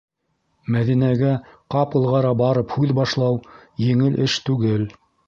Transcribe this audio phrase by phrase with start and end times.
[0.75, 1.33] Мәҙинәгә
[1.75, 3.37] ҡапылғара барып һүҙ башлау-
[3.89, 4.89] еңел эш түгел.